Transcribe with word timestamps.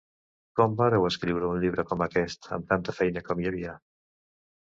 Com 0.59 0.77
vàreu 0.77 1.03
escriure 1.09 1.49
un 1.55 1.59
llibre 1.63 1.85
com 1.89 2.01
aquest 2.05 2.47
amb 2.57 2.65
tanta 2.73 2.97
feina 3.01 3.23
com 3.29 3.45
hi 3.45 3.47
havia? 3.51 3.75